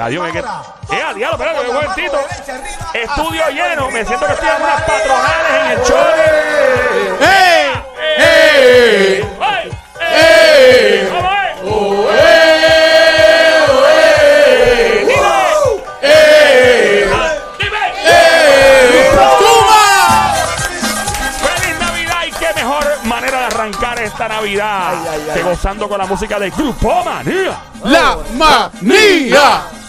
[0.00, 0.48] Adiós, me quedo.
[0.90, 1.36] ¡Eh, diablo!
[1.44, 2.18] Espérate, un momentito.
[2.94, 3.90] Estudio lleno.
[3.90, 5.84] Me siento que estoy en unas patronales en el
[22.38, 25.34] qué mejor manera de arrancar esta Navidad Ay, ay, ay.
[25.34, 27.60] que gozando con la música de Grupo Manía.
[27.84, 29.79] ¡La manía!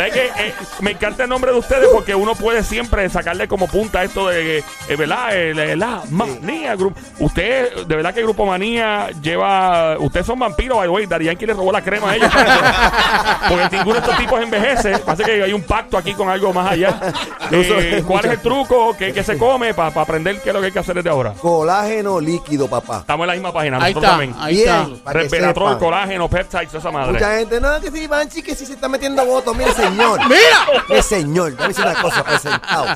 [0.00, 0.26] ¿Sabes qué?
[0.46, 4.28] Eh, me encanta el nombre de ustedes porque uno puede siempre sacarle como punta esto
[4.28, 5.36] de, eh, ¿verdad?
[5.36, 6.74] El- el- la manía.
[6.74, 6.98] Grupo.
[7.18, 9.98] Usted, de verdad que Grupo Manía lleva.
[9.98, 11.06] Ustedes son vampiros, by the way.
[11.06, 12.30] Darían quien le robó la crema a ellos.
[13.48, 14.98] porque ninguno de estos tipos envejece.
[14.98, 16.98] Parece que hay un pacto aquí con algo más allá.
[17.50, 18.96] Eh, ¿Cuál es el truco?
[18.96, 21.32] ¿Qué, qué se come para aprender qué es lo que hay que hacer desde ahora?
[21.40, 22.98] Colágeno líquido, papá.
[23.00, 23.76] Estamos en la misma página.
[23.78, 24.34] Ahí nosotros está, también.
[24.40, 24.84] ahí está.
[24.86, 27.12] Bien, que Resveratrol, colágeno, peptides, esa madre.
[27.12, 29.56] Mucha gente, no, que sí, Banchi, que sí se está metiendo votos.
[29.56, 30.20] Mire, señor.
[30.28, 30.82] ¡Mira!
[30.88, 31.56] Mire, señor.
[31.56, 32.86] Decir una cosa, presentado.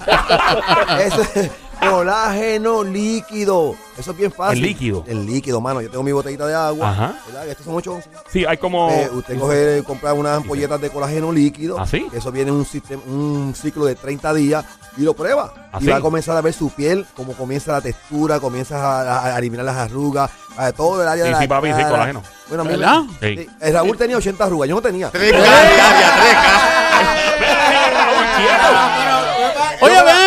[1.00, 3.74] Eso es colágeno líquido.
[3.96, 4.58] Eso es bien fácil.
[4.58, 5.04] ¿El líquido?
[5.06, 5.80] El líquido, mano.
[5.80, 6.90] Yo tengo mi botellita de agua.
[6.90, 7.14] Ajá.
[7.26, 7.48] ¿Verdad?
[7.48, 8.00] Estos son ocho.
[8.30, 8.90] Sí, hay como.
[8.90, 11.78] Eh, usted coge, compra unas ampolletas de colágeno líquido.
[11.78, 12.06] ¿Ah, sí?
[12.12, 14.64] Eso viene en un, sistema, un ciclo de 30 días
[14.96, 15.52] y lo prueba.
[15.72, 15.90] ¿Ah, y sí?
[15.90, 19.38] va a comenzar a ver su piel, cómo comienza la textura, comienzas a, a- a
[19.38, 22.22] eliminar las arrugas, a todo el área Sí, de la sí, papi, sí, colágeno.
[22.48, 23.00] Bueno, a mí ¿Verdad?
[23.20, 23.48] me- Sí.
[23.60, 25.10] Eh, Raúl tenía 80 arrugas, yo no tenía.
[25.10, 25.42] Tres tres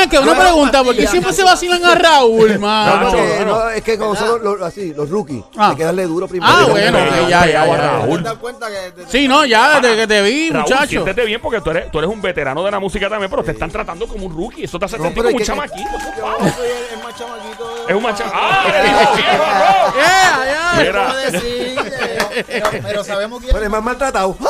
[0.10, 3.12] que una pregunta, ¿por qué siempre se vacilan a Raúl, mano?
[3.12, 3.46] No.
[3.46, 5.70] no, es que como son los, así, los rookies, Ah.
[5.70, 6.52] hay que darle duro primero.
[6.56, 6.98] Ah, bueno,
[7.30, 7.66] ya, ya, ya.
[7.78, 8.18] Raúl.
[8.24, 10.88] ¿Te das cuenta que desde- Sí, no, ya desde que te vi, Raúl, muchacho.
[10.88, 13.52] siéntete bien porque tú eres, tú eres un veterano de la música también, pero te
[13.52, 14.64] están tratando como un rookie.
[14.64, 15.90] Eso te hace No, sentir como un es chamaquito.
[15.92, 16.54] Yo compadre.
[16.54, 17.88] soy el, el más chamaquito.
[17.88, 18.24] Es un macho.
[18.34, 18.66] ¡Ah!
[18.72, 19.94] le dijo viejo, bro!
[19.98, 20.74] Yeah, yeah.
[20.78, 21.04] Mira.
[21.08, 21.78] ¿Cómo decir?
[21.80, 24.36] Eh, Pero, pero sabemos quién Pero es más maltratado.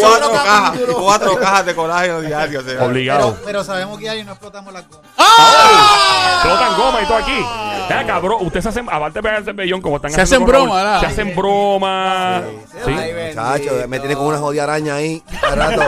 [0.00, 2.60] Cuatro cajas, cuatro cajas de colágeno diario.
[2.80, 3.32] Obligado.
[3.32, 5.10] Pero, pero sabemos que ahí no explotamos las gomas.
[5.18, 6.13] ¡Ah!
[6.34, 7.44] Explotan goma y todo aquí.
[7.88, 10.54] Venga, cabrón, ustedes se hacen, aparte de pegarse el bellón, como están Se haciendo hacen
[10.54, 11.00] Raúl, broma, ¿verdad?
[11.00, 12.42] Se hacen broma.
[12.82, 12.90] Sí.
[12.96, 13.88] Ay, Muchacho, bendito.
[13.88, 15.22] me tiene con una jodida araña ahí.
[15.40, 15.82] cada rato.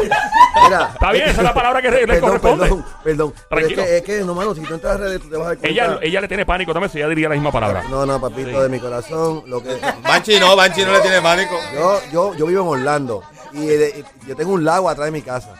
[0.64, 0.90] Mira.
[0.92, 2.64] Está bien, esa es la palabra que le Perdón, corresponde.
[2.64, 3.34] perdón, perdón.
[3.48, 3.82] Pero es Tranquilo.
[3.84, 5.48] que, es que, no, mano, si tú entras a las redes, tú te vas a
[5.50, 5.68] dar cuenta.
[5.68, 7.84] Ella, ella le tiene pánico también, si ella diría la misma palabra.
[7.88, 9.42] No, no, papito, de mi corazón.
[9.46, 11.58] Lo que, Banchi no, Banchi no le tiene pánico.
[11.74, 13.22] yo, yo, yo vivo en Orlando
[13.54, 15.54] y eh, yo tengo un lago atrás de mi casa.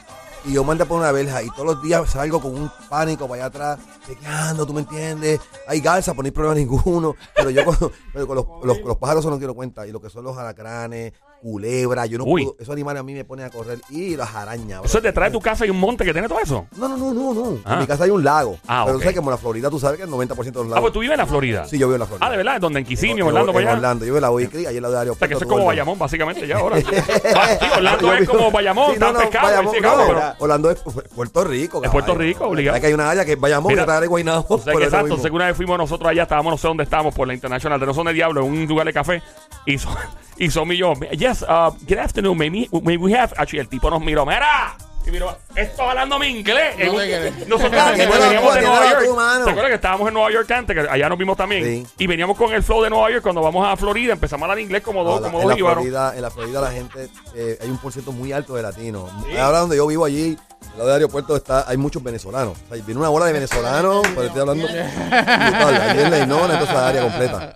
[0.46, 3.46] Y yo mando por una verja y todos los días salgo con un pánico para
[3.46, 5.40] allá atrás, chequeando, tú me entiendes.
[5.66, 7.16] Hay garza, por no hay problema ninguno.
[7.34, 9.84] Pero yo con, pero con los, los, los pájaros no quiero cuenta.
[9.88, 11.14] Y lo que son los alacranes,
[11.46, 12.42] culebras, yo no Uy.
[12.44, 12.56] puedo.
[12.58, 13.78] Esos animales a mí me ponen a correr.
[13.90, 14.80] Y las arañas.
[14.84, 16.66] Eso es detrás de tu casa y un monte que tiene todo eso.
[16.76, 17.58] No, no, no, no, no.
[17.64, 17.74] Ah.
[17.74, 18.58] En mi casa hay un lago.
[18.66, 19.02] Ah, pero ok.
[19.02, 20.68] tú sabes que como en la Florida, tú sabes que el 90% de los Ah,
[20.70, 20.80] lagos.
[20.80, 21.64] pues tú vives en la Florida.
[21.66, 22.26] Sí, yo vivo en la Florida.
[22.26, 23.72] Ah, de verdad, donde en Kissimmee, Yo- Orlando, en allá.
[23.74, 25.18] Orlando, yo vivo en la Wicri, ahí en la de O aeropuerto.
[25.20, 25.68] sea, que eso es como Orlando.
[25.68, 26.76] Bayamón, básicamente, ya ahora.
[26.76, 30.70] Ah, sí, Orlando es como Bayamón, Sí, no, está no, pescado, Bayamón, no, pero- Orlando
[30.70, 31.80] es Pu- Puerto Rico.
[31.84, 32.28] Es Puerto caballo.
[32.28, 32.80] Rico, obligado.
[32.80, 34.46] Que hay una área que es Bayamón Mira, de Guaynabo.
[34.48, 37.14] O sea, que exacto, según una vez fuimos nosotros allá, estábamos no sé dónde estábamos
[37.14, 39.22] por la International de No Son de Diablo, en un lugar de café,
[39.66, 39.94] y son,
[40.38, 43.68] y son y yo, yes, uh, good afternoon, may, we- may we have, actually, el
[43.68, 47.46] tipo nos miró, mira, y miró, esto hablando mi inglés, un- crees.
[47.48, 49.04] nosotros veníamos de Nueva York.
[49.44, 51.86] ¿te acuerdas que estábamos en Nueva York antes, que allá nos vimos también, Sí.
[51.98, 54.58] y veníamos con el flow de Nueva York, cuando vamos a Florida, empezamos a hablar
[54.64, 55.72] inglés como No, dos, como en, dos la.
[55.74, 59.08] Florida, en la Florida la gente, eh, hay un por ciento muy alto de latinos.
[59.40, 62.54] Ahora donde yo vivo allí, al lado del aeropuerto está, hay muchos venezolanos.
[62.70, 65.80] O sea, viene una bola de venezolanos, pero estoy hablando brutal.
[65.88, 67.52] Allí en Leinona, entonces la área completa.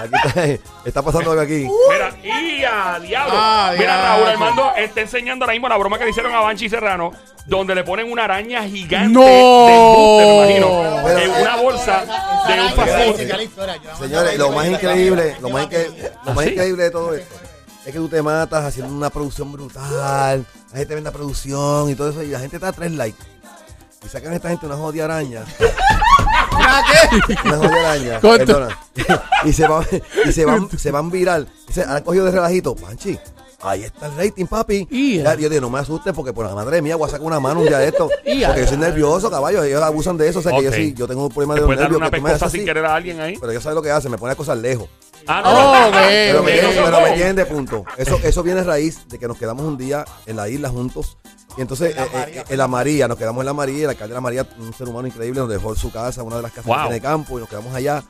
[0.00, 0.44] Aquí está,
[0.86, 1.66] está pasando algo aquí.
[1.90, 3.34] Mira, y a diablo.
[3.36, 4.02] Ah, Mira.
[4.16, 7.12] Raúl Armando está enseñando ahora mismo la broma que le hicieron a Banchi Serrano,
[7.46, 9.20] donde le ponen una araña gigante ¡No!
[9.20, 12.00] de embuste, me imagino, Pero- en una bolsa
[12.48, 15.88] de un fast la Señores, lo más increíble, lo más, incre-
[16.24, 17.34] lo ¿Ah, más increíble de todo esto
[17.84, 20.46] es que tú te matas haciendo una producción brutal.
[20.72, 23.22] La gente vende la producción y todo eso, y la gente está a tres likes.
[24.04, 25.44] Y sacan a esta gente una jodida araña.
[27.44, 28.20] Una jodida araña.
[28.22, 28.78] Perdona.
[29.44, 29.84] y se van,
[30.24, 31.48] y se van, se van viral.
[31.70, 32.74] Se han cogido de relajito.
[32.74, 33.18] Panchi,
[33.60, 34.86] ahí está el rating, papi.
[35.22, 37.40] Ya, yo digo, no me asustes porque por la madre mía voy a sacar una
[37.40, 38.08] mano un día de esto.
[38.08, 39.62] Porque yo soy nervioso, caballo.
[39.62, 40.38] Ellos abusan de eso.
[40.38, 41.96] O sea, que yo sí, yo tengo un problema de nervios.
[41.96, 42.66] una que tú me haces sin así.
[42.66, 43.36] querer a alguien ahí.
[43.38, 44.88] Pero yo sé lo que hace, me pone cosas lejos.
[45.26, 45.50] Ah, no.
[45.50, 47.00] Oh, ok, Pero, me, Eso pero no.
[47.00, 47.84] me entiende, punto.
[47.96, 51.16] Eso, eso viene a raíz de que nos quedamos un día en la isla juntos.
[51.56, 53.84] Y entonces, eh, eh, en la María, nos quedamos en la María.
[53.84, 56.42] El alcalde de la María, un ser humano increíble, nos dejó su casa, una de
[56.42, 56.76] las casas Wow.
[56.76, 58.02] que tiene campo, y nos quedamos allá.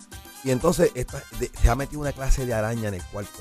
[0.44, 3.38] Y entonces esta- de- se ha metido una clase de araña en el cuarto.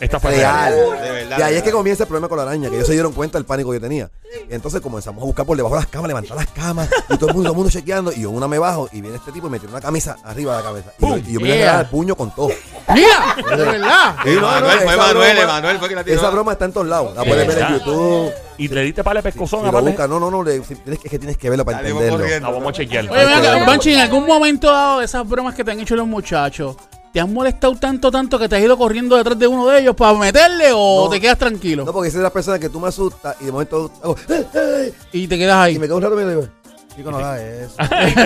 [0.00, 0.72] Esta fue real.
[0.74, 2.94] De verdad, Y ahí es que comienza el problema con la araña, que ellos se
[2.94, 4.10] dieron cuenta del pánico que tenía.
[4.50, 7.28] Y entonces comenzamos a buscar por debajo de las camas, levantar las camas, y todo
[7.28, 8.10] el mundo, todo el mundo chequeando.
[8.12, 10.56] Y yo una me bajo, y viene este tipo y me tira una camisa arriba
[10.56, 10.92] de la cabeza.
[10.98, 11.80] Y yo, y yo me voy a Yeah.
[11.80, 12.48] el puño con todo.
[12.94, 14.16] Mira, de verdad.
[14.24, 16.16] Sí, no, no, Manuel, fue esa Manuel, broma- Manuel fue que la tiró.
[16.16, 17.14] Esa broma está en todos lados.
[17.14, 17.72] La De puedes ver en.
[17.78, 18.32] YouTube.
[18.58, 19.88] Y le diste para el pescozón Si lo aparte.
[19.90, 21.88] buscas, no, no, no, le- si tienes que, es que tienes que verlo para Dale,
[21.90, 22.24] vamos entenderlo.
[22.26, 22.52] corriendo.
[22.52, 23.10] Vamos a chequear.
[23.10, 25.96] Oye, ven acá, Banchi, en algún momento dado de esas bromas que te han hecho
[25.96, 26.76] los muchachos,
[27.12, 29.94] ¿te han molestado tanto, tanto que te has ido corriendo detrás de uno de ellos
[29.96, 31.10] para meterle o No.
[31.10, 31.84] te quedas tranquilo?
[31.84, 34.46] No, porque esa es la persona que tú me asustas y de momento hago, "Eh,
[34.54, 35.78] eh", y te quedas y ahí.
[35.78, 36.48] me quedo un rato y me digo,
[36.94, 37.74] chico, no hagas eso.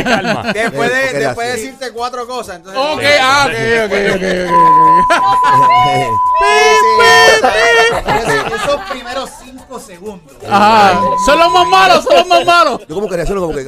[0.05, 0.53] Calma.
[0.53, 2.81] Después Eh, de, después de decirte cuatro cosas, entonces.
[2.81, 3.55] Ok, ah, ok,
[3.85, 4.23] ok, ok, ok.
[8.09, 10.33] Esos, esos primeros cinco segundos.
[10.49, 11.01] Ajá.
[11.27, 12.81] Son los más malos, son los más malos.
[12.89, 13.65] Yo como que reacciono como que...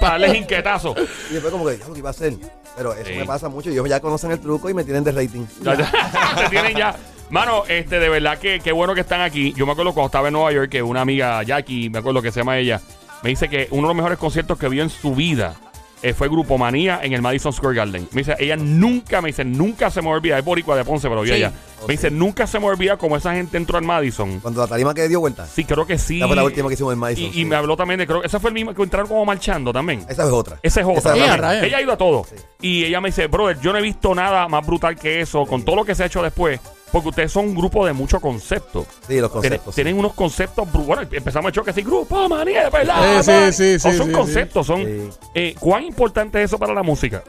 [0.00, 0.94] para darles inquietazo.
[1.30, 2.34] Y después como que, ya lo que iba a hacer.
[2.76, 3.14] Pero eso Sí.
[3.14, 3.70] me pasa mucho.
[3.70, 5.46] Ellos ya conocen el truco y me tienen de rating.
[5.62, 5.90] Ya, ya.
[6.36, 6.94] Te tienen ya.
[7.30, 9.52] Mano, este, de verdad que qué bueno que están aquí.
[9.56, 12.30] Yo me acuerdo cuando estaba en Nueva York que una amiga, Jackie, me acuerdo que
[12.30, 12.80] se llama ella,
[13.24, 15.54] me dice que uno de los mejores conciertos que vio en su vida
[16.02, 18.06] eh, fue Grupo Manía en el Madison Square Garden.
[18.12, 20.38] Me dice, ella nunca, me dice, nunca se me olvida.
[20.38, 21.42] Es boricua de Ponce, pero vio Sí.
[21.42, 21.54] allá.
[21.88, 24.40] Me dice, nunca se me olvida como esa gente entró al Madison.
[24.40, 25.46] Cuando la tarima que dio vuelta.
[25.46, 26.18] Sí, creo que sí.
[26.18, 27.30] Esa fue la última que hicimos en Madison.
[27.32, 29.72] Y, me habló también de, creo que esa fue el mismo que entraron como marchando
[29.72, 30.00] también.
[30.06, 30.58] Esa es otra.
[30.62, 30.98] Esa es otra.
[30.98, 31.30] Esa es también.
[31.30, 31.64] la raya.
[31.64, 32.26] ella ha ido a todo.
[32.28, 32.36] Sí.
[32.60, 35.62] Y ella me dice, brother, yo no he visto nada más brutal que eso, con
[35.62, 36.60] todo lo que se ha hecho después,
[36.94, 38.86] porque ustedes son un grupo de mucho concepto.
[39.08, 39.74] Sí, los Tienen, conceptos.
[39.74, 39.82] sí.
[39.82, 43.20] tienen unos conceptos, bueno, empezamos a choque así, grupo, manía, verdad.
[43.20, 43.52] Sí, man".
[43.52, 44.84] sí, sí, O sí, son sí, conceptos, son...
[44.84, 45.08] Sí.
[45.34, 47.24] eh, ¿Cuán importante es eso para la música?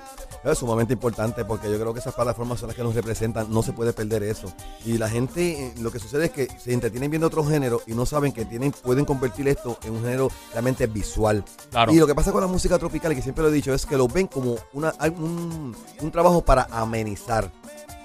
[0.51, 3.51] Es sumamente importante porque yo creo que esas plataformas son las que nos representan.
[3.51, 4.51] No se puede perder eso.
[4.85, 7.93] Y la gente, eh, lo que sucede es que se entretienen viendo otro género y
[7.93, 11.43] no saben que tienen, pueden convertir esto en un género realmente visual.
[11.71, 11.91] Claro.
[11.91, 13.85] Y lo que pasa con la música tropical, y que siempre lo he dicho, es
[13.85, 17.51] que lo ven como una, un, un trabajo para amenizar.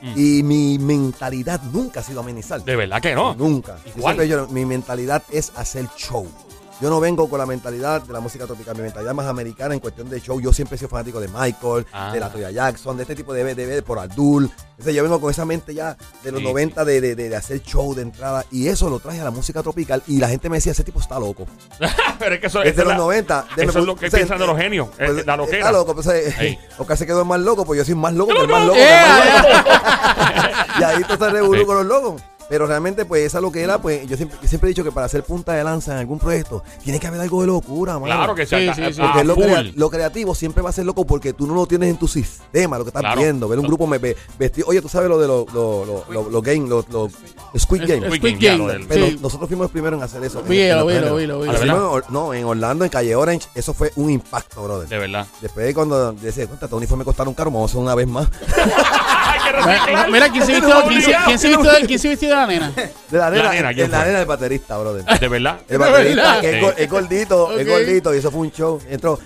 [0.02, 0.12] Mm.
[0.16, 2.64] Y mi mentalidad nunca ha sido amenizar.
[2.64, 3.34] De verdad que no.
[3.34, 3.76] Nunca.
[3.96, 4.48] Igual.
[4.50, 6.26] mi mentalidad es hacer show.
[6.80, 9.80] Yo no vengo con la mentalidad de la música tropical, mi mentalidad más americana en
[9.80, 10.40] cuestión de show.
[10.40, 12.10] Yo siempre he sido fanático de Michael, Ah.
[12.12, 14.50] de la Toya Jackson, de este tipo de de, de por Abdul.
[14.70, 17.36] Entonces yo vengo con esa mente ya de los Sí, 90 de, de- de- de
[17.36, 18.46] hacer show de entrada.
[18.50, 20.02] Y eso lo traje a la música tropical.
[20.06, 21.46] Y la gente me decía, ese tipo está loco.
[22.18, 23.44] Pero es que eso, es los la- 90.
[23.58, 25.58] eso es lo que piensan de los genios, pues, la loquera.
[25.58, 25.94] Está loco.
[25.94, 26.58] Pues, Ey.
[26.78, 28.74] Oscar se quedó más loco, pues yo soy más loco que el más loco.
[28.78, 29.70] Que el más loco.
[30.80, 31.66] y ahí tú estás revolú Sí.
[31.66, 32.22] con los locos.
[32.50, 35.22] Pero realmente, pues, esa loquera, pues, yo siempre, yo siempre he dicho que para hacer
[35.22, 38.06] punta de lanza en algún proyecto, tiene que haber algo de locura, mano.
[38.06, 40.84] Claro que sí, Sí, a- sí, Porque lo, crea- lo creativo siempre va a ser
[40.84, 43.20] loco porque tú no lo tienes en tu sistema, lo que estás Claro.
[43.20, 43.48] viendo.
[43.48, 44.66] Ver un grupo me ve, vestido.
[44.68, 47.08] Oye, tú sabes lo de los lo, lo, lo, lo game, los lo,
[47.56, 48.06] Squid Game.
[48.08, 49.18] Squid Squid Game, lo Pero sí.
[49.22, 50.42] nosotros fuimos los primeros en hacer eso.
[50.42, 51.64] Vilo, vilo, vilo, ¿A vilo.
[51.66, 54.88] Lo No, en Orlando, en Calle Orange, eso fue un impacto, brother.
[54.88, 55.24] De verdad.
[55.40, 58.28] Después cuando decía, cuenta, estos uniformes costaron caro, vamos a hacer una vez más.
[59.52, 60.10] Mira, reciclar.
[60.10, 62.46] Mira, ¿quién se vistió, quién se, quién se vistió de, quién se vistió de la
[62.46, 62.72] nena?
[63.10, 64.06] De la nena, nena, ¿quién de la fue?
[64.06, 65.04] nena del baterista, brother.
[65.20, 65.58] De verdad.
[65.68, 66.40] El baterista, verdad?
[66.40, 66.60] que es, Sí.
[66.60, 68.80] go- es gordito, es gordito, y eso fue un show.
[68.88, 69.18] Entró.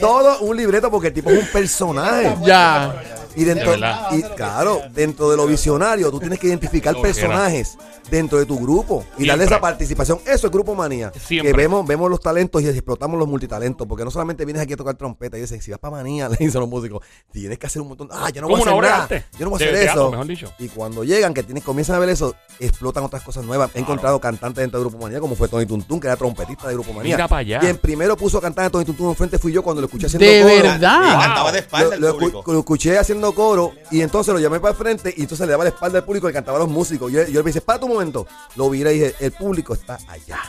[0.00, 2.34] Todo un libreto porque el tipo es un personaje.
[2.44, 2.94] Ya.
[3.36, 7.76] Y dentro, y claro, dentro de lo visionario, tú tienes que identificar personajes
[8.10, 10.18] dentro de tu grupo y darle esa participación.
[10.26, 11.10] Eso es Grupo Manía.
[11.26, 11.50] Siempre.
[11.52, 13.86] Que vemos, vemos los talentos y explotamos los multitalentos.
[13.88, 16.36] Porque no solamente vienes aquí a tocar trompeta y dices, si vas para Manía, le
[16.36, 17.02] dicen los músicos,
[17.32, 18.08] tienes que hacer un montón.
[18.12, 19.26] Ah, yo no voy Como a una hacer nada.
[19.38, 20.10] Yo no voy a De hacer teatro, eso.
[20.10, 20.52] mejor dicho.
[20.58, 23.70] Y cuando llegan, que tienes, comienzan a ver eso, explotan otras cosas nuevas.
[23.74, 26.74] He encontrado cantantes dentro de Grupo Manía, como fue Tony Tuntún, que era trompetista de
[26.74, 27.16] Grupo Manía.
[27.16, 27.58] Mira pa' allá.
[27.60, 30.26] Quien primero puso a cantar a Tony Tuntún enfrente fui yo cuando lo escuché haciendo
[30.26, 30.54] De coro.
[30.72, 31.20] verdad.
[31.20, 32.52] Cantaba de espalda Lo, público.
[32.52, 35.64] lo escuché haciendo coro y entonces lo llamé para el frente y entonces le daba
[35.64, 37.10] la espalda al público y cantaba a los músicos.
[37.10, 38.26] Yo, yo le dije, para tu momento.
[38.56, 40.40] Lo viré y dije, el público está allá.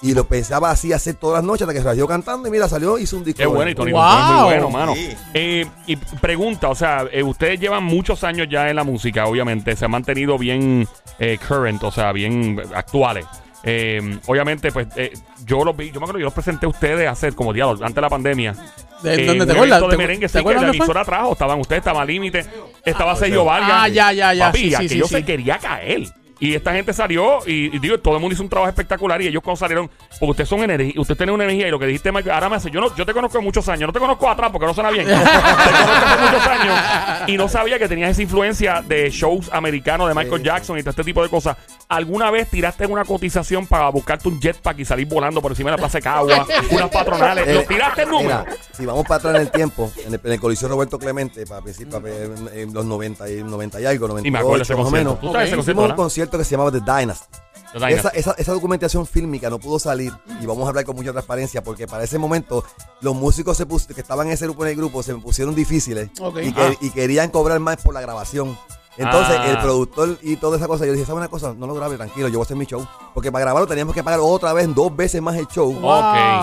[0.00, 2.98] Y lo pensaba así hacer todas las noches hasta que salió cantando y mira, salió,
[2.98, 3.38] hizo un disco.
[3.38, 4.02] Qué bueno, y Tony Wow.
[4.02, 4.94] Es muy bueno, mano.
[4.94, 5.16] Sí.
[5.34, 9.74] Eh, y pregunta, o sea, eh, ustedes llevan muchos años ya en la música, obviamente,
[9.74, 10.86] se han mantenido bien
[11.18, 13.26] eh, current, o sea, bien actuales.
[13.64, 15.12] Eh, obviamente, pues eh,
[15.44, 17.96] yo los vi, yo me acuerdo, yo los presenté a ustedes hace como diablos, antes
[17.96, 18.54] de la pandemia.
[19.02, 19.80] ¿De Eh, dónde te acuerdas?
[19.80, 20.84] de ¿Te- merengue, te sí, que acuerdas la dónde fue?
[20.86, 22.44] emisora trajo, estaban ustedes, estaba Límite,
[22.84, 23.70] estaba Sergio Vargas.
[23.72, 25.24] Ah, ya, ya, ya, Papi, sí, sí, aquello sí, se sí.
[25.24, 26.02] quería caer.
[26.40, 29.26] Y esta gente salió y, y digo, todo el mundo hizo un trabajo espectacular y
[29.26, 29.90] ellos cuando salieron,
[30.20, 32.70] porque ustedes son energía, ustedes tienen una energía y lo que dijiste, ahora me hace,
[32.70, 35.06] yo no, yo te conozco muchos años, no te conozco atrás porque no suena bien,
[35.06, 36.78] te conozco muchos años
[37.26, 40.90] y no sabía que tenías esa influencia de shows americanos de Michael Jackson y todo
[40.90, 41.56] este tipo de cosas.
[41.88, 45.76] ¿Alguna vez tiraste una cotización para buscarte un jetpack y salir volando por encima de
[45.76, 47.48] la Plaza de Cagua, unas patronales?
[47.48, 48.44] Eh, ¿Lo tiraste el número?
[48.44, 51.46] Mira, si vamos para atrás en el tiempo, en el, en el Coliseo Roberto Clemente,
[51.46, 54.56] para principio, para- en, en los 90 y, 90 y algo, 98 Y me acuerdo
[54.58, 57.26] de ese más o menos, ¿Tú sabes ese hicimos concierto, que se llamaba The Dynasty.
[57.72, 57.94] The Dynasty.
[57.98, 61.62] Esa, esa, esa documentación fílmica no pudo salir y vamos a hablar con mucha transparencia
[61.62, 62.64] porque para ese momento
[63.00, 65.54] los músicos se pus- que estaban en ese grupo en el grupo se me pusieron
[65.54, 66.38] difíciles Ok.
[66.42, 66.74] y, que- Ah.
[66.80, 68.58] y querían cobrar más por la grabación.
[68.96, 69.50] Entonces Ah.
[69.50, 71.54] el productor y toda esa cosa, yo dije, ¿sabes una cosa?
[71.56, 72.84] No lo grabe, tranquilo, yo voy a hacer mi show.
[73.14, 75.70] Porque para grabarlo teníamos que pagar otra vez dos veces más el show.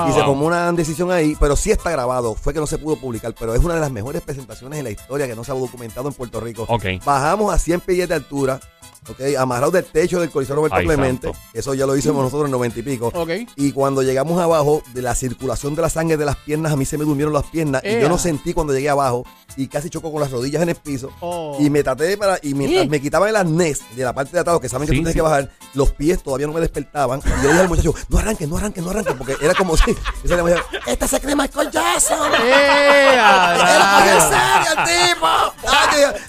[0.07, 2.33] Y se tomó una decisión ahí, pero sí está grabado.
[2.33, 4.91] Fue que no se pudo publicar, pero es una de las mejores presentaciones en la
[4.91, 6.65] historia que no se ha documentado en Puerto Rico.
[6.69, 6.85] Ok.
[7.03, 8.61] Bajamos a 100 pies de altura,
[9.09, 11.27] ok, amarrados del techo del Coliseo Roberto Ay, Clemente.
[11.27, 11.39] santo.
[11.53, 13.11] Eso ya lo hicimos nosotros en 90 y pico.
[13.13, 13.29] Ok.
[13.55, 16.85] Y cuando llegamos abajo, de la circulación de la sangre de las piernas, a mí
[16.85, 17.81] se me durmieron las piernas.
[17.83, 19.25] Y yo no sentí cuando llegué abajo.
[19.57, 21.11] Y casi chocó con las rodillas en el piso.
[21.21, 21.57] Oh.
[21.59, 22.37] Y me traté de para.
[22.41, 22.89] Y mientras ¿Qué?
[22.89, 25.13] me quitaban el arnés de la parte de atrás, que saben que Sí, tú tienes
[25.13, 25.17] sí.
[25.17, 27.21] que bajar, los pies todavía no me despertaban.
[27.25, 29.13] Y yo le dije al muchacho, no arranques, no arranques, no arranques.
[29.17, 29.95] Porque era como si.
[30.23, 32.31] Le decía, esta se cree Michael Jackson.
[32.33, 35.27] ¡Eh, Era serio el tipo.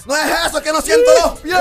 [0.05, 1.57] No es eso, que no siento los pies.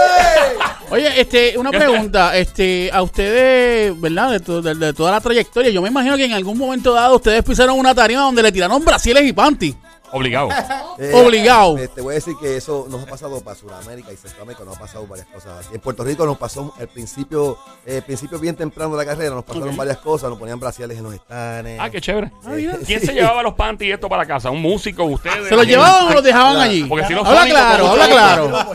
[0.91, 4.31] Oye, este, una pregunta, este, a ustedes, ¿verdad?
[4.33, 7.17] De, to- de- de toda la trayectoria, yo me imagino que en algún momento dado
[7.17, 9.75] ustedes pisaron una tarima donde le tiraron brasiles y panty.
[10.13, 10.49] Obligado.
[10.99, 11.77] Eh, Obligado.
[11.77, 14.79] eh, te voy a decir que eso nos ha pasado para Sudamérica y Centroamérica, nos
[14.79, 15.67] ha pasado varias cosas.
[15.71, 19.45] En Puerto Rico nos pasó al principio, eh, principio bien temprano de la carrera, nos
[19.45, 21.79] pasaron varias cosas, nos ponían brasiles en los estanes.
[21.79, 22.33] Ah, qué chévere.
[22.43, 22.69] Sí.
[22.87, 24.51] ¿Quién se llevaba los panties y esto para casa?
[24.51, 25.05] ¿Un músico?
[25.05, 25.49] ¿Ustedes?
[25.51, 26.85] ¿Se los llevaban o los dejaban Claro, allí?
[26.85, 28.67] porque si los habla claro, habla claro.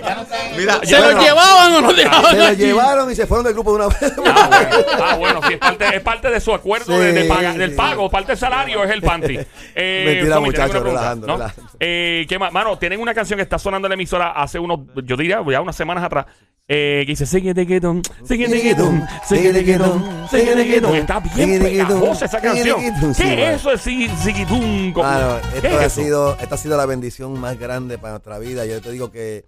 [0.55, 1.21] Mira, ¿Se ya- los bueno.
[1.23, 3.97] llevaban o los dejaban Se los llevaron y se fueron del grupo de una vez.
[4.03, 7.27] Ah, bueno, Ah, bueno, sí, es parte, es parte de su acuerdo de, de Sí,
[7.27, 9.39] paga- del pago, parte del salario es el panty.
[9.73, 11.37] Eh, Mentira, Tommy, muchacho, tengo una pregunta, relajando, ¿no?
[11.37, 11.71] relajando.
[11.79, 12.51] Eh, ¿qué más?
[12.51, 15.61] Mano, tienen una canción que está sonando en la emisora hace unos, yo diría, ya
[15.61, 16.25] unas semanas atrás.
[16.67, 20.97] Eh, que dice, síguete quedón, síguete quedón, síguete quedón, síguete.
[20.99, 22.79] Está bien pegajosa esa canción.
[23.17, 24.93] ¿Qué es eso de.
[24.95, 28.39] Mano, ¿Qué esto es ha sido, esta ha sido la bendición más grande para nuestra
[28.39, 28.65] vida.
[28.65, 29.47] Yo te digo que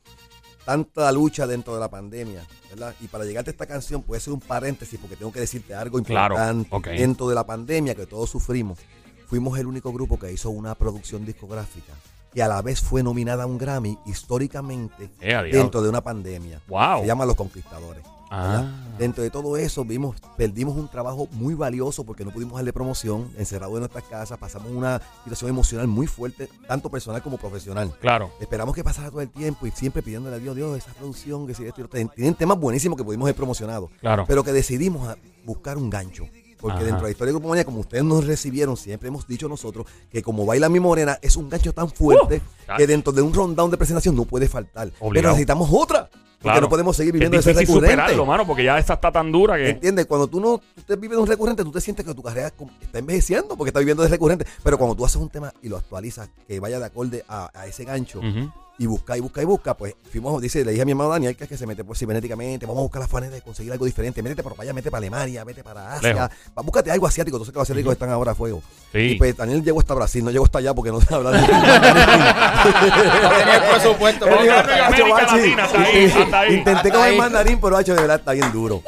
[0.66, 2.94] tanta lucha dentro de la pandemia, ¿verdad?
[3.00, 6.02] Y para llegarte a esta canción puede ser un paréntesis porque tengo que decirte algo
[6.04, 7.00] Claro, importante.
[7.00, 8.80] Dentro de la pandemia que todos sufrimos,
[9.28, 11.94] fuimos el único grupo que hizo una producción discográfica
[12.34, 16.62] y a la vez fue nominada a un Grammy históricamente Eh, dentro de una pandemia.
[16.68, 17.02] Wow.
[17.02, 18.04] Se llama Los Conquistadores.
[18.36, 18.66] Ah.
[18.98, 23.30] Dentro de todo eso vimos, perdimos un trabajo muy valioso porque no pudimos darle promoción,
[23.38, 27.94] encerrados en nuestras casas, pasamos una situación emocional muy fuerte, tanto personal como profesional.
[28.02, 28.32] Claro.
[28.40, 31.54] Esperamos que pasara todo el tiempo y siempre pidiéndole a Dios, Dios, esa producción, que
[31.54, 32.12] si esto y lo otro".
[32.16, 34.26] Tienen temas buenísimos que pudimos haber promocionado, Claro.
[34.28, 35.16] pero que decidimos
[35.46, 36.26] buscar un gancho.
[36.64, 36.86] Porque Ajá.
[36.86, 39.86] dentro de la historia de Grupo Manía, como ustedes nos recibieron, siempre hemos dicho nosotros
[40.10, 43.34] que como baila mi morena es un gancho tan fuerte Uh, que dentro de un
[43.34, 44.90] rundown de presentación no puede faltar.
[45.12, 46.10] Pero necesitamos otra.
[46.10, 46.62] Porque Claro.
[46.62, 47.96] no podemos seguir viviendo de es ese recurrente.
[47.96, 49.70] superarlo, mano, porque ya esa está tan dura que...
[49.72, 50.06] ¿Entiendes?
[50.06, 52.48] Cuando tú no tú te vives de un recurrente, tú te sientes que tu carrera
[52.82, 54.46] está envejeciendo porque estás viviendo de recurrente.
[54.64, 57.68] Pero cuando tú haces un tema y lo actualizas, que vaya de acorde a, a
[57.68, 58.22] ese gancho.
[58.78, 61.36] Y busca y busca y busca, pues fuimos, dice, le dije a mi hermano Daniel
[61.36, 63.86] que es que se mete pues, cibernéticamente, vamos a buscar la manera de conseguir algo
[63.86, 66.30] diferente, métete por allá, métete para Alemania, vete para Asia, Lejos.
[66.58, 68.64] va, búscate algo asiático, tú sabes que los asiáticos están ahora a fuego.
[68.92, 69.00] Sí.
[69.00, 71.42] Y pues Daniel llegó hasta Brasil, no llegó hasta allá porque no sabe hablar.
[73.24, 74.26] No tenía el presupuesto.
[76.50, 78.82] Intenté el mandarín, pero hacho, de verdad está bien duro.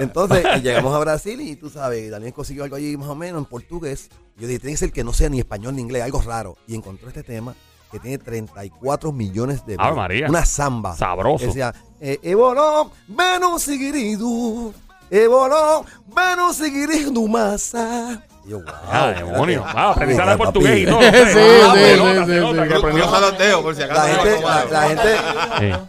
[0.00, 3.40] Entonces eh, llegamos a Brasil y tú sabes, Daniel consiguió algo allí más o menos
[3.40, 4.10] en portugués.
[4.36, 6.56] Yo dije, tiene que ser que no sea ni español ni inglés, algo raro.
[6.66, 7.54] Y encontró este tema
[7.94, 9.94] que tiene 34 millones de views.
[9.96, 10.26] María.
[10.28, 10.96] Una samba.
[10.96, 11.46] Sabroso.
[11.46, 14.74] Decía, eh, Eboló, Venus seguiridu,
[15.10, 18.20] Eboló, Venus seguiridu masa.
[18.44, 18.66] Y yo, wow.
[18.90, 19.60] Ah, demonio.
[19.60, 19.78] espérate.
[19.78, 21.00] Ah, aprendí a portugués y todo.
[21.02, 23.30] Sí, sí, sí, que aprendió.
[23.38, 24.02] Dedos por si acaso.
[24.02, 25.80] La gente, la, la gente,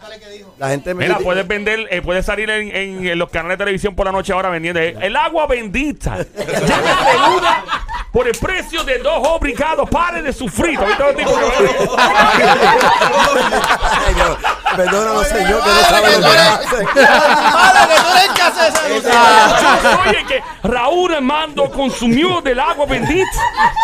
[0.58, 3.64] la gente me Mira, puedes vender, eh, puedes salir en, en- en los canales de
[3.66, 6.18] televisión por la noche ahora vendiendo el agua bendita.
[6.24, 6.26] De
[8.16, 9.90] por el precio de dos obligados.
[9.90, 10.80] Pare de sufrir.
[10.80, 11.70] ¿Viste los tipos que-
[14.08, 14.38] Ay, Dios,
[14.78, 16.84] Perdónanos, señor, que no sabe lo que hace.
[16.86, 23.38] Madre, que tú eres que haces esa Oye, que Raúl Armando consumió del agua bendita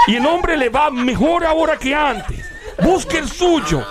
[0.07, 2.45] y el hombre le va mejor ahora que antes.
[2.81, 3.85] Busque el suyo.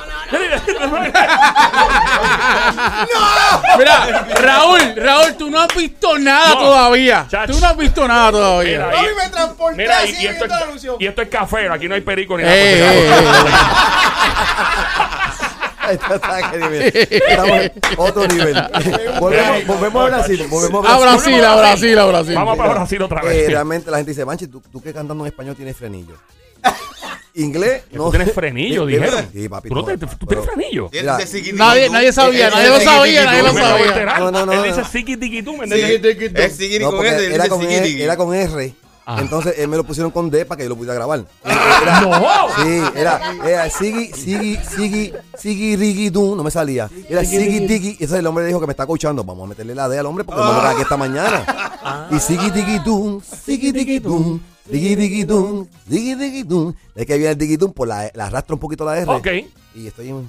[3.79, 7.27] Mira, Raúl, Raúl, tú no has visto nada No, todavía.
[7.29, 7.53] chacho.
[7.53, 8.87] Tú no has visto nada todavía.
[8.87, 10.97] Mira, Hoy me transporté Mira, y, así y esto viendo el es, anuncio.
[11.01, 12.55] y esto es café, aquí no hay perico ni nada.
[12.57, 13.49] Eh, por si eh, acaso.
[15.91, 16.93] Esto está a qué nivel.
[16.95, 18.55] Estamos en otro nivel.
[19.19, 20.47] volvemos, volvemos a Brasil.
[20.49, 21.33] Volvemos A a Brasil.
[21.41, 22.35] Brasil, a Brasil, a Brasil.
[22.37, 23.47] Vamos para Brasil otra Eh, vez.
[23.49, 26.15] realmente la gente dice, Manchi, tú, tú que cantando en español tienes frenillo.
[27.35, 28.05] Inglés, no.
[28.05, 29.29] tú tienes frenillo, dijeron.
[29.33, 29.69] Sí, papi.
[29.69, 30.89] ¿Tú, no no, te- tú pero- tienes frenillo?
[30.93, 31.19] Mira,
[31.55, 34.19] Nadie, nadie sabía, nadie Es lo sabía, nadie lo sabía.
[34.19, 34.65] No, no, no, Él no.
[34.77, 36.33] dice siki tiki tú, ¿me entiendes?
[36.35, 38.75] Es siqui No, con porque ese, era con, R, era con R.
[39.19, 41.25] Entonces él me lo pusieron con D para que yo lo pudiera grabar.
[41.45, 42.47] Era- ¡No!
[42.63, 46.89] Sí, era, era Sigi, Sigi, Sigi, Sigi, Rigi, Dum, no me salía.
[47.09, 49.25] Era Sigi, Digi, y ese el hombre dijo que me está coachando.
[49.25, 52.07] Vamos a meterle la D al hombre porque vamos a aquí esta mañana.
[52.13, 54.39] Y Sigi, Digi, Dum, Sigi, Digi, Dum,
[54.71, 56.75] Digi, Digi, Dum, Digi, Digi, Dum.
[56.95, 59.11] Es que viene el Digi, Dum, por la, la arrastra un poquito la R.
[59.11, 59.27] Ok.
[59.75, 60.29] Y estoy en...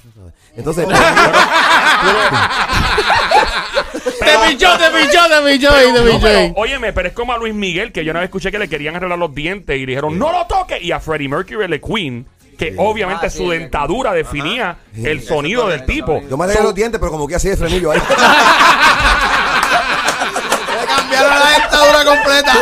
[0.56, 0.88] Entonces,
[4.20, 7.54] Te pinchó, te pinchó, te pinchó te pinchó pero, óyeme, pero es como a Luis
[7.54, 10.18] Miguel, que yo una vez escuché que le querían arreglar los dientes y le dijeron,
[10.18, 10.80] no lo toque.
[10.82, 12.26] Y a Freddie Mercury, el de Queen,
[12.58, 16.22] que obviamente Ah, su sí, dentadura definía el sonido del tipo.
[16.30, 18.00] yo me arreglé los dientes, pero como que así de frenillo ahí.
[21.22, 22.54] Le cambiaron la dentadura completa.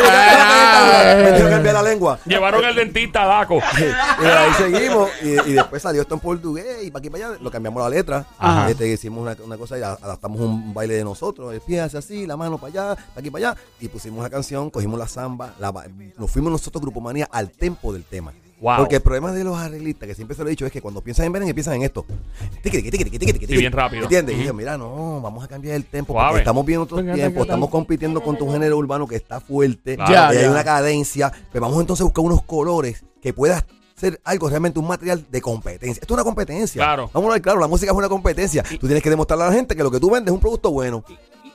[1.16, 2.18] me dijeron que cambiar la lengua.
[2.24, 3.60] Llevaron el dentista a Daco.
[3.78, 7.38] y ahí seguimos y, y después salió esto en portugués y para aquí para allá
[7.40, 8.70] lo cambiamos la letra Ajá.
[8.70, 12.26] este, hicimos una, una cosa y adaptamos un baile de nosotros el pie hace así
[12.26, 15.54] la mano para allá para aquí para allá y pusimos la canción cogimos la samba
[15.58, 15.72] la
[16.16, 18.76] nos fuimos nosotros Grupo Manía al tempo del tema Wow.
[18.78, 21.00] porque el problema de los arreglistas que siempre se lo he dicho es que cuando
[21.00, 22.04] piensan en merengue piensan en esto
[22.62, 22.90] tiqui.
[23.56, 24.02] bien rápido.
[24.02, 24.36] ¿entiendes?
[24.36, 27.70] Y dije mira no vamos a cambiar el tempo porque estamos viendo otros tiempos estamos
[27.70, 30.12] compitiendo con tu género urbano que está fuerte Claro.
[30.12, 30.50] Ya, y hay ya.
[30.50, 33.64] una cadencia, pero vamos entonces a buscar unos colores que puedas
[33.96, 36.00] ser algo realmente un material de competencia.
[36.00, 36.82] Esto es una competencia.
[36.82, 37.10] Claro.
[37.12, 38.62] Vamos a ver, claro, la música es una competencia.
[38.62, 40.70] Tú tienes que demostrarle a la gente que lo que tú vendes es un producto
[40.70, 41.04] bueno.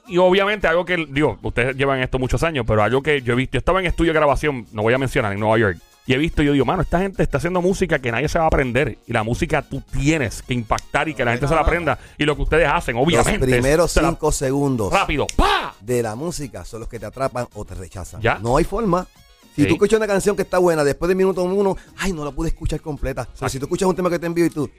[0.08, 3.36] Y obviamente algo que, digo, ustedes llevan esto muchos años, pero algo que yo he
[3.36, 6.14] visto, yo estaba en estudio de grabación, no voy a mencionar, en Nueva York, y
[6.14, 8.48] he visto, yo digo, mano, esta gente está haciendo música que nadie se va a
[8.48, 11.98] aprender, y la música tú tienes que impactar y que la gente se la aprenda,
[12.18, 13.40] y lo que ustedes hacen, obviamente.
[13.40, 15.74] Los primeros se la- cinco segundos Rápido, ¡pa!
[15.82, 18.22] de la música son los que te atrapan o te rechazan.
[18.22, 18.38] Ya.
[18.40, 19.08] No hay forma.
[19.56, 19.68] Si Sí.
[19.68, 22.50] tú escuchas una canción que está buena, después del minuto uno, ay, no la pude
[22.50, 23.28] escuchar completa.
[23.40, 24.70] Pero si tú escuchas un tema que te envío y tú,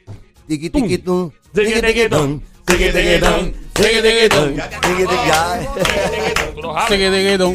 [0.47, 6.46] tiqui tiqui tum, Tiqui, tiqui tum, tiqui tiqui tum, tiqui tiqui tum, tiqui tiqui, ya.
[6.57, 6.89] Tú lo sabes.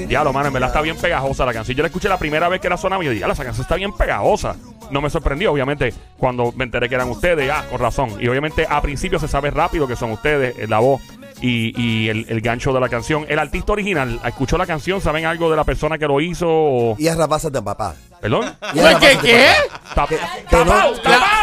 [0.07, 1.75] Diablo, mano, en verdad está bien pegajosa la canción.
[1.75, 3.63] Yo la escuché la primera vez que la sonaba y yo dije, "Diablo, esa canción
[3.63, 4.55] está bien pegajosa.
[4.91, 8.11] No me sorprendió, obviamente, cuando me enteré que eran ustedes, ya, con razón.
[8.19, 11.01] Y obviamente a principio se sabe rápido que son ustedes, eh, la voz
[11.41, 13.25] y, y el, el gancho de la canción.
[13.27, 15.01] El artista original, ¿escuchó la canción?
[15.01, 16.47] ¿Saben algo de la persona que lo hizo?
[16.49, 17.95] O- Y es rapazas de papá.
[18.21, 18.55] ¿Perdón?
[19.21, 19.49] ¿Qué?
[19.95, 20.07] ¿La,
[20.49, 20.93] tapao.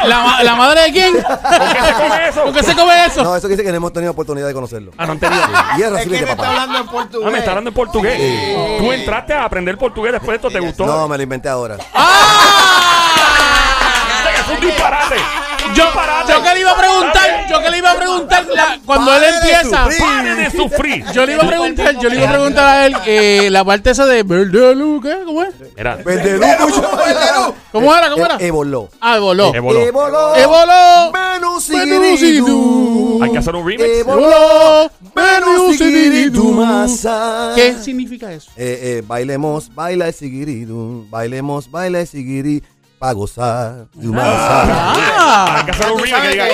[0.07, 1.13] la, ma- la madre de quién?
[1.13, 2.45] ¿Por qué se come eso?
[2.45, 3.25] ¿Por qué se come eso?
[3.25, 4.93] No, eso dice que no hemos tenido oportunidad de conocerlo.
[4.97, 5.15] Ah, no.
[5.15, 6.49] Y es Es que está papá.
[6.51, 7.27] hablando en portugués.
[7.27, 8.79] Ah, me está hablando en portugués.
[8.79, 10.87] Tú entraste a aprender portugués después de esto, ¿te gustó?
[10.87, 11.77] No, me lo inventé ahora.
[14.35, 15.17] Es un disparate.
[15.75, 16.33] Yo, disparate.
[16.33, 19.21] yo que le iba a preguntar, yo que le iba a preguntar la- cuando él
[19.23, 19.85] Pare de empieza.
[19.85, 20.01] sufrir.
[20.01, 21.05] ¡Pare de sufrir!
[21.13, 23.91] Yo le iba a preguntar, yo le iba a preguntar a él eh, la parte
[23.91, 25.17] esa de verde luz, ¿qué?
[25.25, 25.55] ¿Cómo es?
[25.77, 25.99] Mira,
[26.61, 26.83] mucho.
[27.73, 28.11] ¿Cómo era?
[28.11, 28.37] ¿Cómo era?
[28.37, 28.89] E- Evoló.
[29.01, 29.55] Ah, voló.
[29.55, 29.81] Evoló.
[29.81, 30.37] Evoló.
[30.37, 31.13] Evoló.
[31.13, 33.21] Venus Venus y y tú.
[33.23, 33.89] hay que hacer un remix.
[34.01, 34.91] Evoló.
[35.15, 36.53] Venus y tú.
[36.53, 37.53] masa.
[37.55, 38.51] ¿Qué significa eso?
[38.57, 41.07] Eh, eh, bailemos, baila sigiridu.
[41.11, 42.63] Bailemos, baila el sigiri.
[42.99, 43.87] Pa' gozar.
[44.03, 46.49] Hay Ah, que hacer un remix eh,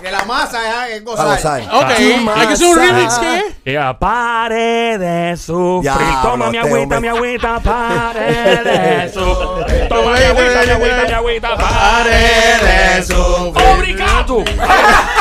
[0.00, 1.26] Que la masa es, es gozar.
[1.26, 1.62] gozar.
[1.62, 1.90] ok.
[2.36, 3.42] Hay que hacer un remix, ¿qué?
[3.64, 5.82] que diga, pare de sufrir.
[5.82, 9.88] Diablo, Toma mi agüita, mi agüita, pare de sufrir.
[9.88, 13.66] Toma mi agüita, mi agüita, mi agüita, pare de sufrir.
[13.76, 14.44] ¡Obrigado!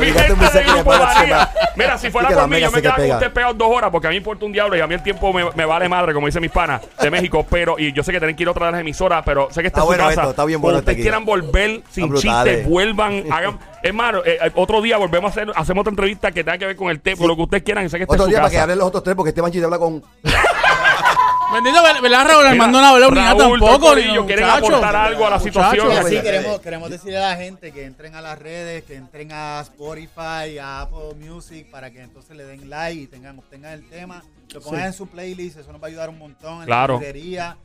[0.00, 1.50] Mi gente me sé de chema.
[1.76, 4.06] Mira, si fuera por mí, yo me que quedaba con usted pegado dos horas porque
[4.06, 6.12] a mí me importa un diablo y a mí el tiempo me, me vale madre,
[6.12, 7.46] como dicen mis panas de México.
[7.48, 9.68] Pero, y yo sé que tienen que ir otra de las emisoras, pero sé que
[9.68, 10.20] está Está en su bueno casa.
[10.22, 12.64] esto, está bien Cuando bueno ustedes este quieran volver sin chistes, eh.
[12.66, 13.58] vuelvan, hagan.
[13.82, 16.66] Es más, eh, eh, otro día volvemos a hacer, hacemos otra entrevista que tenga que
[16.66, 17.88] ver con el tema, lo que ustedes quieran.
[17.88, 19.42] sé que está Otro en su día para que hablen los otros tres, porque este
[19.42, 20.02] manchito habla con.
[21.52, 22.42] Bendito, ¿verdad, Raúl?
[22.42, 23.94] Mira, Armando no habló ni nada Raúl, tampoco.
[24.26, 25.90] Quieren aportar algo a la situación.
[25.92, 26.22] Y así Sí.
[26.22, 30.58] queremos, queremos decirle a la gente que entren a las redes, que entren a Spotify,
[30.60, 34.60] a Apple Music, para que entonces le den like y tengan, tengan el tema, lo
[34.60, 36.94] pongan en su playlist, eso nos va a ayudar un montón en Claro.
[36.94, 37.56] la librería.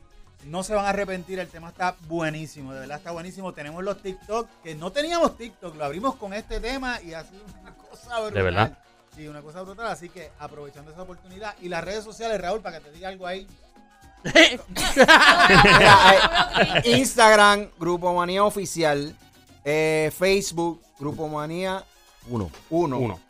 [0.44, 3.52] No se van a arrepentir, el tema está buenísimo, de verdad está buenísimo.
[3.52, 7.42] Tenemos los TikTok, que no teníamos TikTok, lo abrimos con este tema y ha sido
[7.62, 8.34] una cosa brutal.
[8.34, 8.78] De verdad.
[9.14, 11.54] Sí, una cosa brutal, así que aprovechando esa oportunidad.
[11.62, 13.46] Y las redes sociales, Raúl, para que te diga algo ahí.
[14.24, 14.60] Mira,
[16.84, 19.14] eh, Instagram, Grupo Manía Oficial.
[19.64, 21.84] eh, Facebook, Grupo Manía
[22.28, 22.50] Uno.
[22.70, 22.98] 1.
[22.98, 23.20] Uno.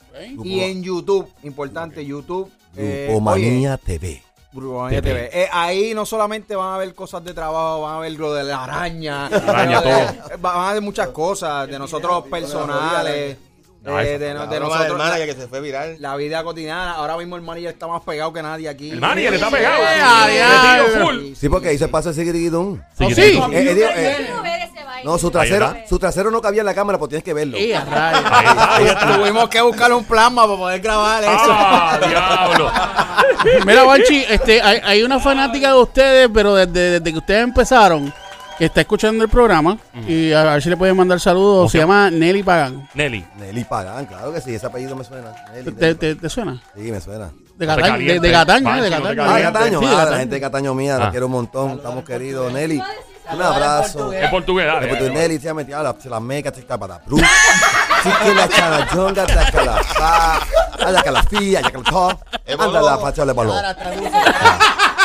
[0.45, 2.51] Y en YouTube, importante, YouTube.
[2.77, 4.23] eh, Grupo oye, Manía TV.
[4.53, 5.31] Grupo Manía TV.
[5.33, 8.45] Eh, ahí no solamente van a ver cosas de trabajo, van a ver lo de
[8.45, 9.27] la araña.
[9.27, 13.37] Araña, eh, Van a ver muchas cosas de nosotros personales.
[13.85, 14.99] No, eh, de, La de broma del nosotros.
[14.99, 15.97] manager La, que se fue viral.
[15.99, 16.93] la vida cotidiana.
[16.93, 18.91] Ahora mismo el manager está más pegado que nadie aquí.
[18.91, 19.83] El manager está pegado.
[19.83, 21.07] Eh, diablo.
[21.07, 21.35] full.
[21.35, 22.81] Sí, porque ahí se pasa el sigiridu.
[22.99, 23.21] Oh, sí.
[23.21, 24.35] Eh, eh, eh,
[24.87, 25.05] baile.
[25.05, 27.59] No, su trasero, su trasero no cabía en la cámara, pues tienes que verlo.
[27.59, 28.23] Y a rayos.
[28.31, 29.17] Ahí está, ahí está.
[29.19, 31.33] Tuvimos que buscar un plasma para poder grabar eso.
[31.51, 32.73] ¡Ah, diablo!
[33.67, 38.13] Mira, Banchi, este, hay, hay una fanática de ustedes, pero desde, desde que ustedes empezaron,
[38.59, 41.73] que está escuchando el programa, y a, ver si le pueden mandar saludos.
[41.73, 42.89] Se llama Nelly Pagan.
[42.95, 43.25] Nelly.
[43.39, 45.33] Nelly Pagán, claro que sí, ese apellido me suena.
[45.53, 45.95] Nelly, ¿Te, Nelly.
[45.97, 46.63] te, te suena?
[46.75, 47.31] Sí, me suena.
[47.57, 49.23] De Cataño, de, de Cataño, de Cataño.
[49.25, 49.41] Ah.
[49.41, 50.99] Cataño, Sí, de ah, la gente de Cataño mía, Ah.
[50.99, 52.53] la quiero un montón, estamos queridos.
[52.53, 52.83] Nelly,
[53.33, 54.13] un abrazo.
[54.13, 54.89] Es portugués, dale.
[54.89, 57.19] Porque Nelly se ha metido a la, se la meca, se está para Bru.
[57.19, 58.61] Sí que la que
[59.65, 59.81] la
[60.85, 62.19] a la que la fía, ya que la top.
[62.59, 63.57] Anda la facha de balón.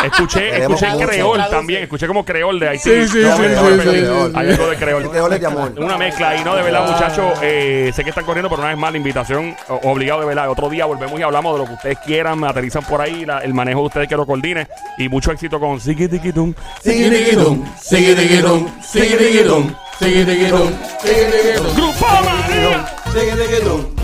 [0.03, 1.07] Escuché, Queremos escuché mucho.
[1.07, 1.83] creol también.
[1.83, 2.83] Escuché como creol de Haití.
[2.89, 3.49] Sí, sí, No, sí, sí,
[3.83, 4.31] sí, sí.
[4.35, 5.09] Hay algo de creol.
[5.09, 5.73] Creol es de amor.
[5.77, 7.39] Una mezcla y no, de verdad, muchachos.
[7.41, 10.49] eh, sé que están corriendo, pero una vez más, la invitación o- obligado de verdad.
[10.49, 13.39] Otro día volvemos y hablamos de lo que ustedes quieran, me aterrizan por ahí, la-
[13.39, 14.67] el manejo de ustedes que lo coordine.
[14.97, 16.53] Y mucho éxito con Siquitiquitum.
[16.81, 22.85] Sigirigirum, sigirigirum, sigirigirum, sigirigirum, sigirigirum, ¡Grupo Manía!
[23.13, 23.98] sigirigirum.